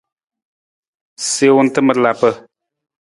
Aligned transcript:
Siwung 1.29 1.69
tamar 1.75 1.97
lapa. 2.03 2.29